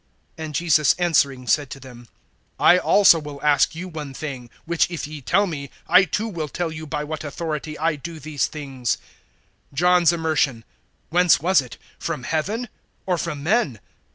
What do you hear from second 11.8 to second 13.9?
From heaven, or from men?